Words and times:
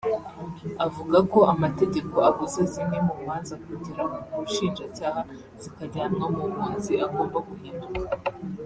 avuga 0.85 1.17
ko 1.31 1.39
amategeko 1.53 2.15
abuza 2.29 2.61
zimwe 2.71 2.97
mu 3.07 3.13
manza 3.25 3.55
kugera 3.65 4.03
ku 4.29 4.35
bushinjacyaha 4.43 5.21
zikajyanwa 5.61 6.25
mu 6.35 6.43
bunzi 6.53 6.93
agomba 7.05 7.37
guhinduka 7.49 8.05